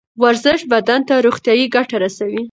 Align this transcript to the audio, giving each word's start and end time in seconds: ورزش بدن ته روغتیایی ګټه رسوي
ورزش 0.23 0.59
بدن 0.71 1.01
ته 1.07 1.15
روغتیایی 1.25 1.65
ګټه 1.75 1.97
رسوي 2.03 2.39